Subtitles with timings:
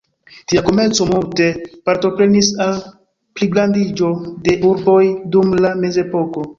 [0.51, 1.49] Tia komerco multe
[1.91, 2.73] partoprenis al
[3.41, 4.13] pligrandiĝo
[4.49, 5.01] de urboj
[5.37, 6.49] dum la mezepoko.